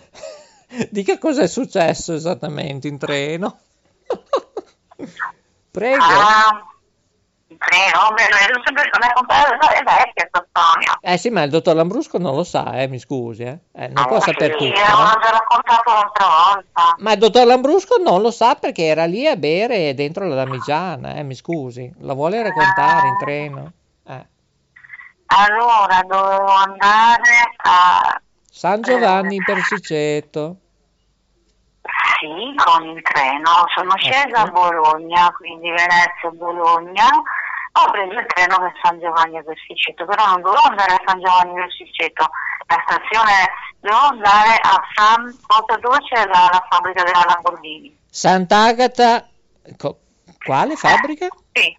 [0.89, 3.59] dica cosa è successo esattamente in treno.
[5.71, 6.03] Prego.
[6.03, 6.63] Ah,
[7.47, 10.97] prego, beh, non sempre come comprare, vecchia sta storia.
[11.01, 13.57] Eh sì, ma il dottor Lambrusco non lo sa, eh, mi scusi, eh.
[13.71, 14.75] Eh, non può Ah, sapere sì, tutto.
[14.75, 14.97] Sì, no?
[14.97, 16.95] l'avevo già raccontato l'altra volta.
[16.99, 21.15] Ma il dottor Lambrusco non lo sa perché era lì a bere dentro la damigiana,
[21.15, 21.91] eh, mi scusi.
[22.01, 23.71] La vuole raccontare in treno?
[24.07, 24.25] Eh.
[25.25, 28.21] Allora, dovevo andare a...
[28.51, 30.57] San Giovanni Persiceto.
[32.23, 33.51] Sì, con il treno.
[33.75, 37.03] Sono scesa a Bologna, quindi Venezia Bologna.
[37.75, 41.53] Ho preso il treno per San Giovanni Versiceto, però non dovevo andare a San Giovanni
[41.53, 42.29] Versiceto.
[42.67, 43.49] La stazione
[43.81, 45.35] devo andare a San...
[45.81, 47.97] dove c'è la, la fabbrica della Lamborghini.
[48.09, 49.27] Sant'Agata.
[49.75, 49.99] co-
[50.45, 51.27] quale fabbrica?
[51.51, 51.77] Sì.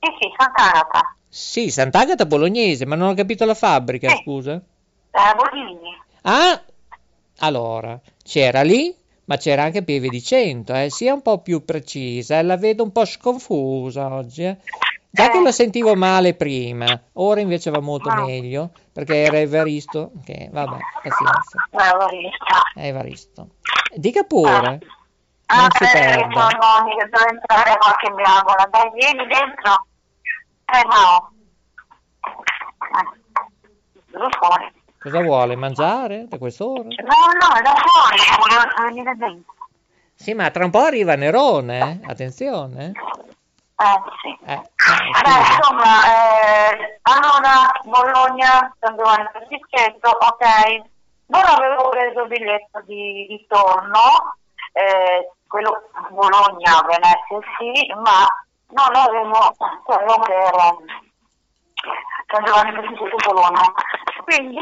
[0.00, 1.16] Sì, sì, Sant'Agata.
[1.30, 4.20] Sì, Sant'Agata bolognese, ma non ho capito la fabbrica, Sì.
[4.22, 4.52] scusa.
[4.54, 4.60] Eh,
[5.12, 6.02] Lamborghini.
[6.22, 6.62] Ah,
[7.38, 8.94] allora, c'era lì,
[9.26, 10.90] ma c'era anche Pieve di Cento, eh.
[10.90, 14.56] Sia un po' più precisa, eh, la vedo un po' sconfusa oggi, eh.
[15.10, 15.42] Già che Eh.
[15.42, 18.24] lo sentivo male prima, ora invece va molto Ah.
[18.24, 21.68] meglio, perché era Evaristo, che vabbè, pazienza,
[22.74, 23.48] è Evaristo.
[23.94, 24.80] Dica pure,
[25.46, 26.48] Ah, non si eh, perda.
[26.50, 28.68] sono che devo entrare qualche miagola.
[28.70, 29.86] Dai, vieni dentro.
[30.64, 31.32] Eh, no.
[34.16, 34.72] Eh, fuori.
[35.04, 36.80] Cosa vuole, mangiare da quest'ora?
[36.82, 38.18] No, no, è da fuori.
[38.40, 39.52] Volevo venire dentro.
[40.14, 42.10] Sì, ma tra un po' arriva Nerone, eh.
[42.10, 42.92] Attenzione,
[43.76, 44.38] Eh, sì.
[44.46, 44.52] eh.
[44.54, 44.62] Eh,
[45.22, 50.82] Beh, insomma, eh, allora, Bologna, San Giovanni Franceschetto, ok.
[51.26, 54.00] Non avevo preso il biglietto di ritorno,
[54.72, 58.24] eh, quello Bologna, Venezia sì, ma
[58.68, 60.76] non avevo quello per eh,
[62.32, 63.70] San Giovanni Franceschetto Bologna.
[64.24, 64.56] Quindi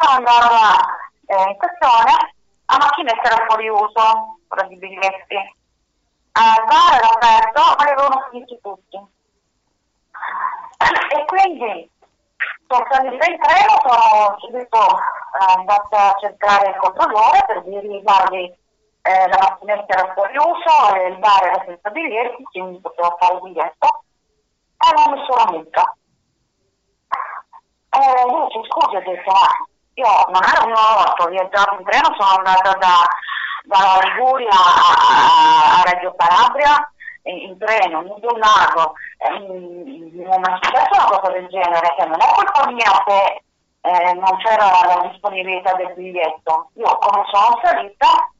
[0.00, 2.34] sono andata eh, in stazione,
[2.66, 5.58] la macchinetta era fuori uso, quella di biglietti
[6.32, 8.96] al bar era aperto, ma li avevano finiti tutti.
[11.10, 11.90] E quindi,
[12.66, 18.44] sono in treno, sono subito eh, andata a cercare il controllore per dirgli, guardi,
[19.02, 23.40] eh, la macchinetta era fuori uso, il bar era senza biglietti, quindi potevo fare il
[23.42, 24.04] biglietto,
[24.78, 25.94] e non mi sono multa.
[27.92, 29.68] E io ci scusi, ho detto, ma
[30.00, 33.04] io non ero una volta, ho viaggiato in treno, sono andata da
[33.64, 36.92] dalla Liguria a, a- Reggio Calabria
[37.24, 38.94] in, treno, in un lago,
[39.28, 43.42] non è successo una cosa del genere, che non è colpa mia se
[43.82, 46.70] eh, non c'era la disponibilità del biglietto.
[46.74, 48.30] Io come sono salita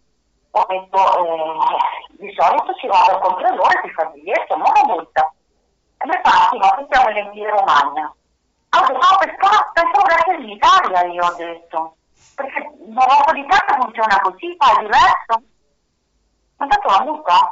[0.53, 4.73] ho detto eh, di solito si va dal controllore e si fa il biglietto, non
[4.75, 5.33] la multa.
[5.99, 8.15] E mi fa, sì, ma siamo in Emilia Romagna.
[8.71, 11.97] Ah, no, pensavo, pensavo che fosse in Italia, io ho detto.
[12.35, 15.43] Perché una volta d'Italia funziona così, fa è diverso.
[16.57, 17.51] Ma dato la multa?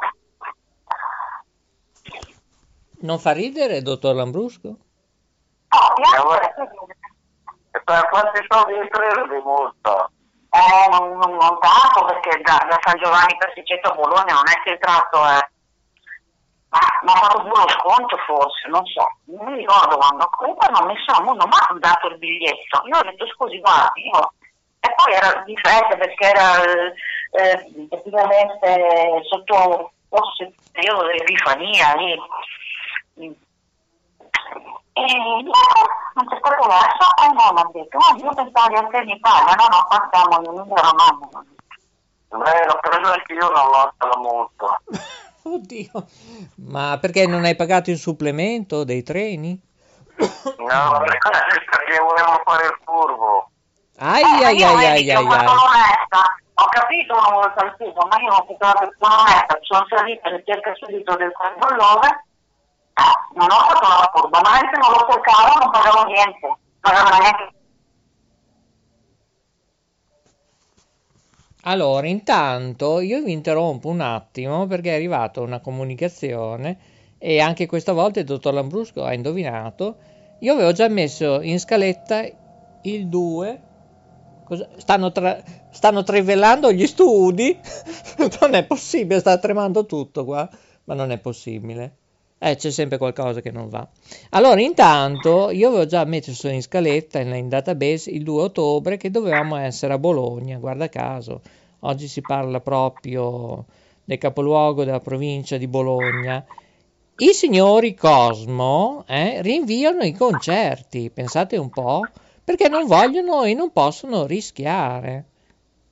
[3.01, 4.67] Non fa ridere, dottor Lambrusco?
[4.67, 6.53] Oh, piace.
[7.71, 10.11] E multa, quanti soldi hai preso di multa?
[10.51, 14.61] Eh, non, non, non tanto perché da, da San Giovanni Persicetto a Bologna non è
[14.63, 15.49] che il tratto è...
[16.71, 20.29] Ah, mi ha fatto pure lo sconto forse, non so, non mi ricordo quando.
[20.37, 22.81] Comunque non mi sono, non mi ha dato il biglietto.
[22.85, 24.33] Io ho detto scusi, guardi, io...
[24.81, 32.11] E poi era di fretta perché era eh, praticamente sotto forse il periodo dell'Epifania lì.
[34.93, 35.51] E niente,
[36.13, 39.09] non c'è stato verso e non mi ha detto, oh, io pensavo di essere in
[39.09, 41.45] Italia, no, no, siamo in Emilia Romagna.
[42.29, 44.81] Beh, l'ho preso anche io una volta la multa.
[45.53, 46.05] Oddio,
[46.67, 49.59] ma perché non hai pagato il supplemento dei treni?
[50.17, 53.49] No, perché volevo fare il furbo.
[53.97, 56.21] Ai Eh, ai ai ai ai l'onesta,
[56.53, 59.85] ho capito una volta il tipo, ma io non ho fatto la persona onesta, sono
[59.89, 62.25] salita e cerca subito del controllore,
[62.93, 66.57] eh, non ho fatto la furba, ma se non lo cercavo non pagavo niente, non
[66.79, 67.58] pagavo neanche.
[71.63, 76.77] Allora, intanto io vi interrompo un attimo perché è arrivata una comunicazione
[77.17, 79.99] e anche questa volta il dottor Lambrusco ha indovinato.
[80.39, 82.25] Io avevo già messo in scaletta
[82.81, 83.63] il 2.
[84.43, 87.59] Cosa- Stanno, tra- stanno trivellando gli studi.
[88.41, 90.49] non è possibile, sta tremando tutto qua.
[90.85, 91.98] Ma non è possibile.
[92.41, 93.85] Eh, c'è sempre qualcosa che non va.
[94.29, 99.11] Allora, intanto, io avevo già messo in scaletta in, in database il 2 ottobre che
[99.11, 101.41] dovevamo essere a Bologna, guarda caso.
[101.81, 103.65] Oggi si parla proprio
[104.05, 106.43] del capoluogo della provincia di Bologna.
[107.17, 112.07] I signori Cosmo eh, rinviano i concerti, pensate un po',
[112.41, 115.25] perché non vogliono e non possono rischiare.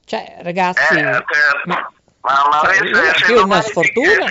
[0.06, 1.26] Cioè, ragazzi, Eh, certo.
[1.66, 2.32] ma, Ma
[2.64, 4.26] cioè, Maurizio, se più una sfortuna,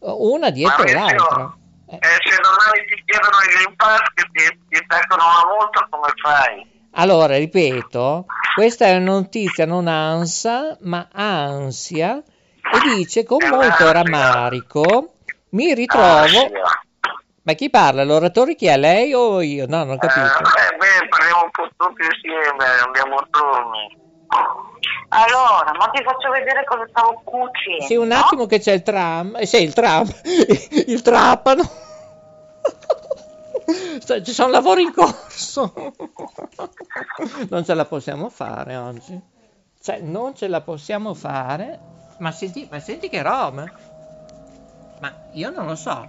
[0.00, 1.56] una dietro l'altra.
[1.92, 2.16] Eh.
[2.24, 6.70] se domani ti chiedono il Green Pass che ti, ti mettono una multa, come fai?
[6.94, 15.12] Allora, ripeto, questa è una notizia non ansa, ma ansia, e dice con molto rammarico,
[15.50, 16.50] mi ritrovo...
[17.44, 18.04] Ma chi parla?
[18.04, 18.76] L'oratore chi è?
[18.76, 19.66] Lei o io?
[19.66, 20.20] No, non ho capito.
[20.20, 23.98] eh, beh, parliamo un po' tutti insieme, andiamo a turni.
[25.08, 27.84] Allora, ma ti faccio vedere cosa stavo cucendo.
[27.84, 30.08] Sì, un attimo che c'è il tram, eh, sì, il tram,
[30.86, 31.62] il trapano.
[34.00, 35.72] Sta- Ci sono lavori in corso.
[37.50, 39.20] Non ce la possiamo fare oggi.
[39.80, 41.80] Cioè, non ce la possiamo fare.
[42.18, 43.64] Ma senti, ma senti che roba.
[45.00, 46.06] Ma io non lo so.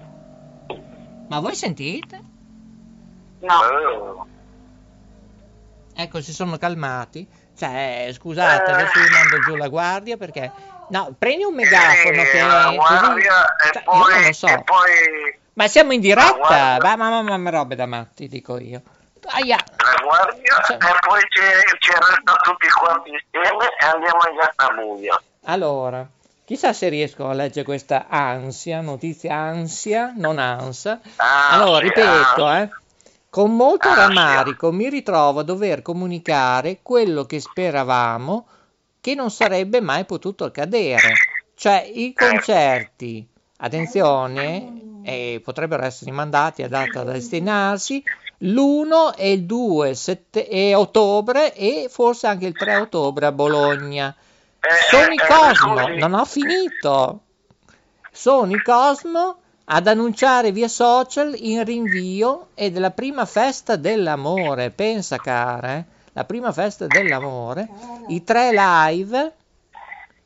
[1.27, 2.21] Ma voi sentite?
[3.39, 4.27] No.
[5.95, 7.27] Ecco, si sono calmati.
[7.57, 8.73] Cioè, scusate, Eh.
[8.73, 10.51] adesso vi mando giù la guardia perché...
[10.89, 12.41] No, prendi un megafono eh, che...
[12.41, 14.47] la così- guardia Cioè, e io non poi, lo so.
[14.47, 16.77] e poi Ma siamo in diretta?
[16.81, 18.81] Ma, ma, ma, ma robe da matti, dico io.
[19.25, 19.55] Aia.
[19.77, 21.39] la guardia Cioè- e poi ci,
[21.91, 25.21] resta tutti quanti insieme e andiamo in Gattabuia.
[25.45, 26.05] Allora,
[26.45, 30.99] chissà se riesco a leggere questa ansia, notizia ansia, non ansia.
[31.15, 32.59] Ah, Allora, ripeto, ah.
[32.59, 32.69] eh.
[33.33, 38.45] Con molto Ah, rammarico mi ritrovo a dover comunicare quello che speravamo
[39.01, 41.13] che non sarebbe mai potuto accadere.
[41.55, 48.03] Cioè, i concerti, attenzione, eh, potrebbero essere rimandati a data da destinarsi
[48.37, 54.15] l'1 e il 2 sette- e ottobre e forse anche il 3 ottobre a Bologna.
[54.59, 57.21] Eh, Sono i eh, Cosmo, non ho finito.
[58.11, 64.69] Sono i Cosmo ad annunciare via social in rinvio e della prima festa dell'amore.
[64.71, 67.67] Pensa, cara, eh, la prima festa dell'amore.
[68.07, 69.33] I tre live.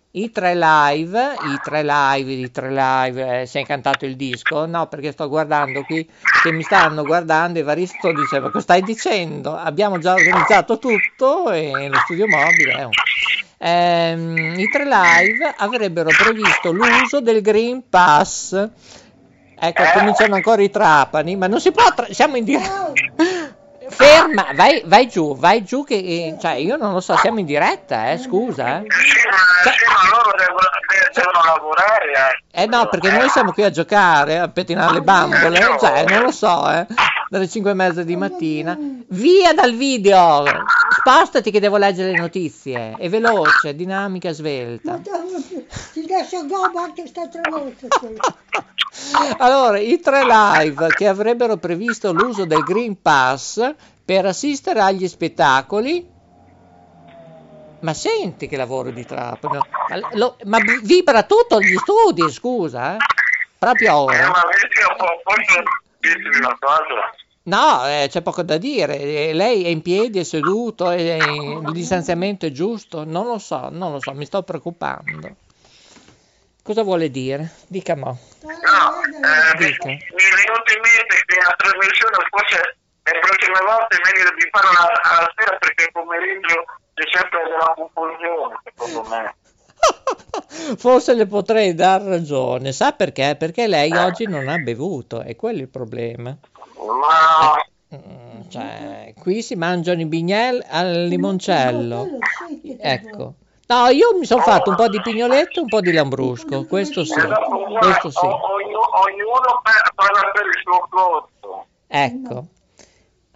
[0.10, 4.66] I tre live, i tre live, i tre live, eh, si è incantato il disco?
[4.66, 6.10] No, perché sto guardando qui,
[6.42, 9.56] che mi stanno guardando, Evaristo diceva, cosa stai dicendo?
[9.56, 12.84] Abbiamo già organizzato tutto e lo studio mobile.
[12.86, 12.90] oh.
[13.60, 18.70] Ehm, I tre live avrebbero previsto l'uso del Green Pass.
[19.60, 22.92] Ecco, cominciano ancora i trapani, ma non si può, tra- siamo in diretta.
[23.90, 27.46] Ferma, vai, vai giù, vai giù che, eh, cioè, io non lo so, siamo in
[27.46, 28.80] diretta, eh, scusa.
[28.80, 28.86] eh.
[28.86, 32.12] Sì, ma, sì, ma loro devono, de- devono lavorare.
[32.52, 32.64] Eh.
[32.64, 36.32] Eh no, perché noi siamo qui a giocare, a pettinare le bambole, cioè, non lo
[36.32, 36.86] so, eh,
[37.30, 38.78] dalle 5 e mezza di mattina.
[39.08, 40.44] Via dal video!
[41.00, 42.94] Spostati che devo leggere le notizie.
[42.98, 45.00] È veloce, dinamica, svelta.
[45.94, 47.88] Ti lascio gobba anche sta tre volte.
[49.38, 56.10] Allora, i tre live che avrebbero previsto l'uso del Green Pass per assistere agli spettacoli.
[57.82, 59.60] Ma senti che lavoro di trapano.
[59.90, 62.98] Ma, lo- ma vibra tutto gli studi, scusa, eh?
[63.60, 64.28] Proprio Eh, ora.
[64.30, 65.62] ma vedi, po- posso
[66.00, 67.14] dirti una cosa?
[67.44, 68.98] No, eh, c'è poco da dire.
[69.00, 73.04] Eh, Lei è in piedi, è seduto, è- il distanziamento è giusto?
[73.06, 75.36] Non lo so, non lo so, mi sto preoccupando.
[76.68, 77.50] Cosa vuole dire?
[77.68, 78.20] Dica mo.
[78.44, 79.88] No, eh, mi Dica.
[79.88, 84.50] mi è venuto in mente che la trasmissione forse le prossime volte è meglio di
[84.52, 89.36] farla alla, sera perché il pomeriggio c'è sempre della confusione, secondo me.
[90.78, 92.74] Forse le potrei dar ragione.
[92.74, 93.38] Sa perché?
[93.40, 96.36] Perché lei oggi non ha bevuto, è quello il problema.
[96.76, 97.56] Ma
[97.96, 102.20] Mm, Cioè, qui si mangiano i bignel al limoncello.
[102.80, 103.36] Ecco.
[103.68, 107.04] No, io mi sono fatto un po' di pignoletto e un po' di lambrusco, questo
[107.04, 108.26] sì, eh, questo sì.
[108.26, 111.66] o- ognu- ognuno pa- parla per il suo conto.
[111.88, 112.46] Ecco.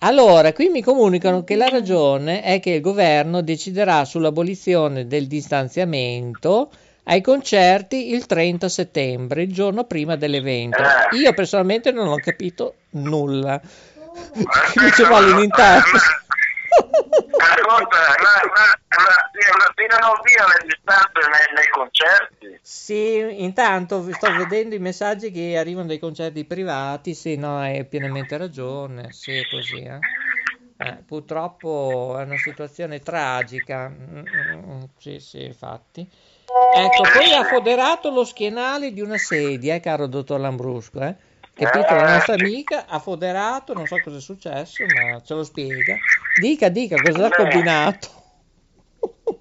[0.03, 6.71] Allora, qui mi comunicano che la ragione è che il governo deciderà sull'abolizione del distanziamento
[7.03, 10.82] ai concerti il 30 settembre, il giorno prima dell'evento.
[10.82, 11.17] Eh.
[11.17, 13.59] Io personalmente non ho capito nulla.
[14.34, 15.84] Mi Aspetta, ci vuole ma- l'interno.
[17.12, 18.66] Ascolta, la, la,
[19.03, 22.59] la, la, tirano via le distanze nei, nei concerti.
[22.62, 28.38] Sì, intanto sto vedendo i messaggi che arrivano dai concerti privati, sì, no, hai pienamente
[28.38, 29.99] ragione, sì, è così, eh.
[30.78, 36.09] Eh, purtroppo è una situazione tragica, Mm, mm, mm, sì, sì, infatti.
[36.76, 41.16] Ecco, poi ha foderato lo schienale di una sedia, eh, caro dottor Lambrusco, eh.
[41.62, 41.93] Capito?
[41.95, 45.99] La nostra amica ha foderato, non so cosa è successo, ma ce lo spiega.
[46.34, 48.07] Dica, dica, cosa ha combinato?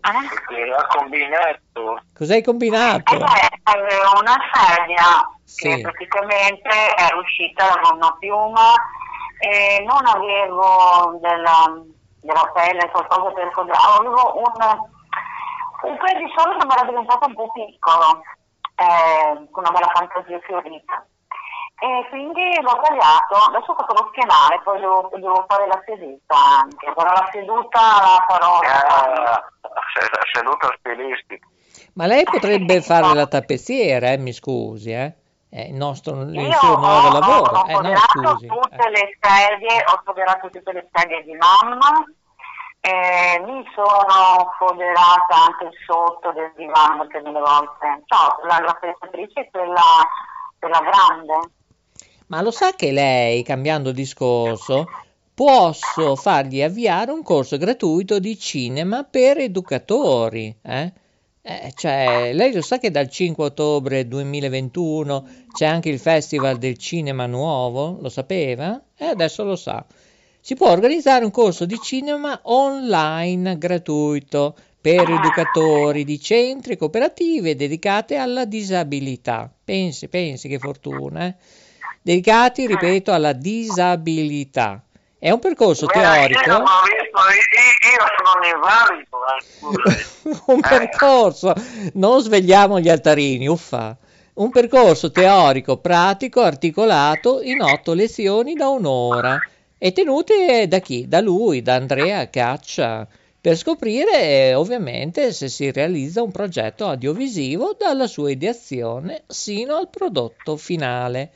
[0.02, 2.02] Ha combinato.
[2.12, 3.14] Cosa hai combinato?
[3.14, 5.68] E beh, avevo una sedia Sì.
[5.68, 8.74] che praticamente è uscita da una piuma
[9.38, 11.82] e non avevo della,
[12.20, 14.52] della pelle, qualcosa per foderare, avevo un,
[15.90, 18.22] un paio di soldi che mi era diventato un po' piccolo,
[18.76, 21.06] eh, con una bella fantasia fiorita.
[21.82, 26.36] E quindi l'ho tagliato, adesso ho fatto lo schienale, poi devo, devo fare la seduta
[26.60, 28.58] anche, però la seduta la farò.
[28.58, 29.42] Ah,
[29.94, 31.46] se- seduta stilistica.
[31.94, 35.14] Ma lei potrebbe fare la tappezziera, eh, mi scusi, eh?
[35.48, 37.58] È il nostro il Io suo nuovo ho, lavoro.
[37.60, 38.46] ho Eh, no, foderato scusi.
[38.46, 38.90] tutte Eh.
[38.90, 42.04] le sedie, ho foderato tutte le sedie di mamma,
[42.82, 48.02] eh, mi sono foderata anche sotto del divano per delle volte.
[48.04, 49.82] Cioè, la, la è quella,
[50.58, 51.50] quella grande.
[52.30, 54.86] Ma lo sa che lei, cambiando discorso,
[55.34, 60.92] posso fargli avviare un corso gratuito di cinema per educatori, eh?
[61.42, 66.76] Eh, cioè, lei lo sa che dal 5 ottobre 2021 c'è anche il Festival del
[66.78, 67.98] Cinema Nuovo?
[68.00, 68.80] Lo sapeva?
[68.96, 69.84] E adesso lo sa.
[70.38, 77.56] Si può organizzare un corso di cinema online gratuito per educatori di centri e cooperative
[77.56, 79.52] dedicate alla disabilità.
[79.64, 81.34] Pensi, pensi che fortuna, eh?
[82.02, 84.82] Dedicati, ripeto, alla disabilità.
[85.18, 86.50] È un percorso Beh, Io, teorico.
[86.50, 89.18] non ho visto, io, io sono invalido,
[90.26, 91.52] eh, un percorso,
[91.94, 93.96] non svegliamo gli altarini, uffa.
[94.32, 99.38] Un percorso teorico, pratico, articolato in otto lezioni da un'ora
[99.76, 101.06] e tenute da chi?
[101.06, 103.06] Da lui, da Andrea Caccia,
[103.38, 109.90] per scoprire eh, ovviamente se si realizza un progetto audiovisivo dalla sua ideazione sino al
[109.90, 111.30] prodotto finale.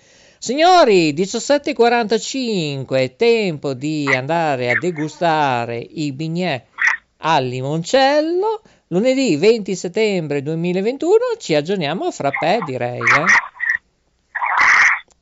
[0.45, 6.63] Signori, 17.45, è tempo di andare a degustare i bignè
[7.21, 8.61] al limoncello.
[8.89, 12.99] Lunedì 20 settembre 2021 ci aggiorniamo a frappè, direi.
[12.99, 13.25] Eh?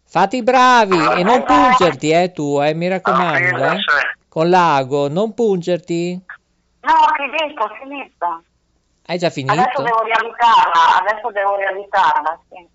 [0.04, 3.64] Fate i bravi e non pungerti, eh, tu, eh, mi raccomando.
[3.64, 3.76] Eh?
[4.28, 6.20] Con l'ago, non pungerti.
[6.80, 8.42] No, ho finito, ho finito.
[9.06, 9.82] Hai già Adesso finito?
[9.82, 12.66] devo riabitarla, adesso devo riabitarla, sì.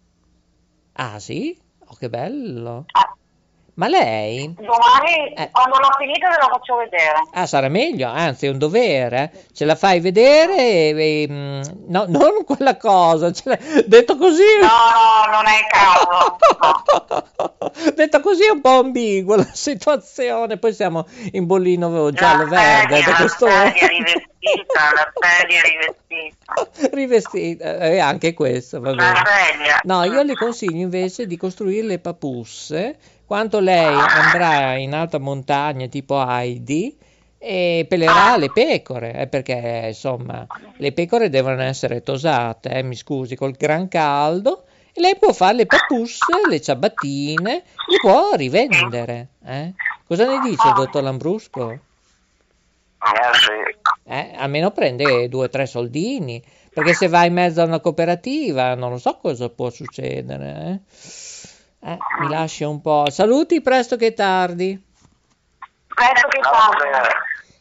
[0.94, 1.66] Ah, sì?
[2.00, 2.86] Che bello.
[2.92, 3.07] Ah,
[3.78, 4.52] Ma lei?
[4.56, 5.50] domani, Eh.
[5.52, 7.22] quando l'ho finita, ve lo faccio vedere.
[7.34, 9.46] Ah, sarà meglio, anzi è un dovere, eh.
[9.54, 13.32] ce la fai vedere e, e, mm, no, non quella cosa,
[13.86, 16.38] detto così, No, no, non è il caso.
[17.94, 23.28] detto così è un po' ambigua la situazione, poi siamo in bollino La giallo-verde la
[23.28, 26.56] sedia rivestita, la sedia rivestita.
[26.98, 29.12] Rivestita, e anche questo, va bene.
[29.12, 29.80] La sedia.
[29.84, 32.98] No, io le consiglio invece di costruire le papusse.
[33.28, 36.98] Quando lei andrà in alta montagna tipo Heidi
[37.38, 40.48] e pelerà le pecore, eh, perché insomma
[40.78, 44.64] le pecore devono essere tosate, eh, mi scusi, col gran caldo.
[44.94, 49.28] E lei può fare le papusse, le ciabattine, le può rivendere.
[49.46, 49.74] eh.
[50.08, 51.72] Cosa ne dice, dottor Lambrusco?
[51.72, 51.80] Eh.
[54.06, 56.42] Eh, almeno prende due o tre soldini,
[56.74, 60.56] perché se va in mezzo a una cooperativa non lo so cosa può succedere.
[60.66, 60.80] Eh?
[61.80, 63.10] Eh, mi lascia un po'.
[63.10, 64.82] Saluti presto che tardi.
[65.88, 67.08] Aspetto che bene.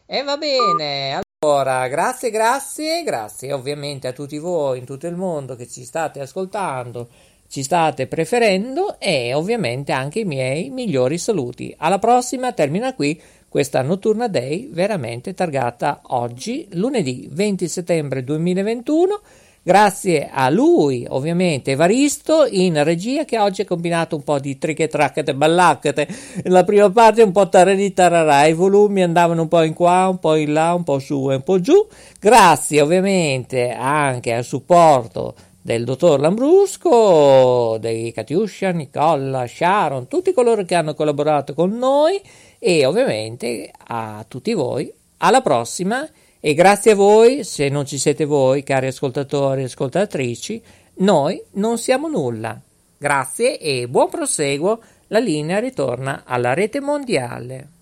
[0.06, 5.54] E va bene, allora, grazie, grazie, grazie ovviamente a tutti voi in tutto il mondo
[5.54, 7.08] che ci state ascoltando,
[7.48, 11.74] ci state preferendo e ovviamente anche i miei migliori saluti.
[11.78, 19.20] Alla prossima, termina qui questa Notturna Day veramente targata oggi, lunedì 20 settembre 2021.
[19.66, 24.86] Grazie a lui, ovviamente, Evaristo in regia che oggi ha combinato un po' di triche
[24.86, 26.06] tracchete ballacchete.
[26.44, 30.20] La prima parte un po' tararì tararà, i volumi andavano un po' in qua, un
[30.20, 31.84] po' in là, un po' su e un po' giù.
[32.20, 40.76] Grazie ovviamente anche al supporto del dottor Lambrusco, dei Katiuscia, Nicola, Sharon, tutti coloro che
[40.76, 42.20] hanno collaborato con noi
[42.60, 44.88] e ovviamente a tutti voi.
[45.16, 46.08] Alla prossima
[46.41, 50.62] e grazie a voi, se non ci siete voi, cari ascoltatori e ascoltatrici,
[50.99, 52.61] noi non siamo nulla.
[52.99, 54.80] Grazie e buon proseguo.
[55.09, 57.72] La linea ritorna alla rete mondiale.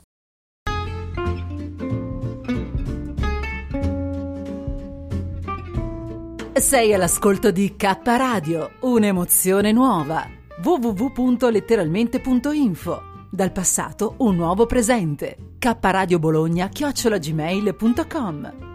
[6.53, 10.27] Sei all'ascolto di K Radio, un'emozione nuova.
[10.63, 15.57] www.letteralmente.info Dal passato un nuovo presente.
[15.59, 18.74] K Radio Bologna chiocciolagmail.com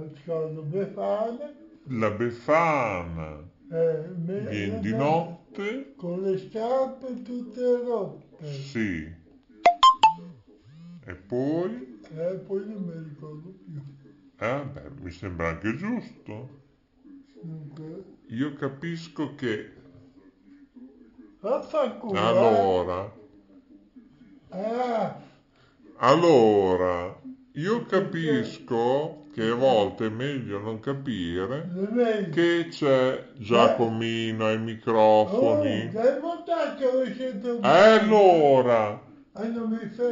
[0.00, 1.52] Ascolto Befana,
[1.88, 5.94] La Befana eh, viene di notte?
[5.96, 8.46] con le scarpe tutte rotte.
[8.46, 9.18] Sì.
[11.06, 12.00] E poi?
[12.14, 13.80] E poi non mi ricordo più.
[14.38, 16.58] Eh, beh, mi sembra anche giusto.
[17.42, 19.72] Dunque, Io capisco che
[21.40, 22.14] vaffanculo.
[22.14, 22.18] eh.
[22.22, 23.18] allora,
[24.52, 25.20] Ah,
[25.98, 27.20] allora,
[27.52, 31.68] io capisco che a volte è meglio non capire
[32.32, 35.90] che c'è Giacomino ai Oh, microfoni.
[35.92, 39.00] dai montaggio lo sento E allora,
[39.34, 39.48] eh,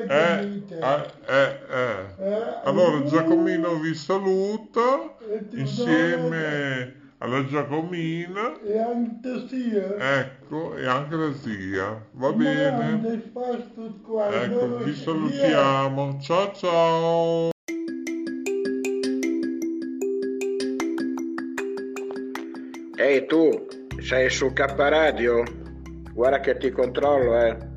[0.09, 2.07] eh, eh, eh.
[2.19, 5.17] Eh, Allora Giacomino vi saluta
[5.55, 10.21] insieme alla Giacomina, E anche sia.
[10.21, 12.07] ecco, e anche la zia.
[12.13, 13.01] Va bene?
[14.31, 16.19] Ecco, vi salutiamo.
[16.21, 17.51] Ciao ciao.
[23.09, 23.67] Ehi tu,
[24.03, 25.43] sei su K Radio?
[26.13, 27.68] Guarda che ti controllo, eh.